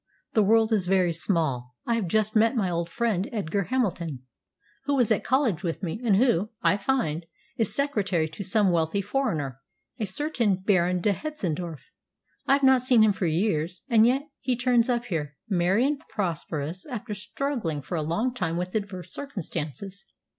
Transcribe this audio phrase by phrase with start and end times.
[0.33, 1.75] The world is very small.
[1.85, 4.23] I have just met my old friend Edgar Hamilton,
[4.85, 9.03] who was at college with me, and who, I find, is secretary to some wealthy
[9.03, 9.59] foreigner,
[9.99, 11.81] a certain Baron de Hetzendorf.
[12.47, 15.99] I have not seen him for years, and yet he turns up here, merry and
[16.09, 20.07] prosperous, after struggling for a long time with adverse circumstances.